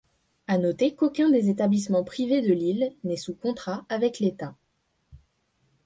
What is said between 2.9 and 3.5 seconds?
n'est sous